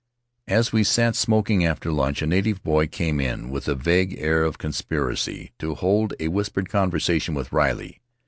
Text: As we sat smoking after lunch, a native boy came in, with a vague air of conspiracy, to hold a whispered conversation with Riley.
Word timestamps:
As 0.47 0.71
we 0.73 0.83
sat 0.83 1.15
smoking 1.15 1.63
after 1.63 1.91
lunch, 1.91 2.23
a 2.23 2.25
native 2.25 2.63
boy 2.63 2.87
came 2.87 3.19
in, 3.21 3.51
with 3.51 3.67
a 3.67 3.75
vague 3.75 4.15
air 4.17 4.43
of 4.43 4.57
conspiracy, 4.57 5.51
to 5.59 5.75
hold 5.75 6.15
a 6.19 6.29
whispered 6.29 6.69
conversation 6.69 7.35
with 7.35 7.51
Riley. 7.53 8.01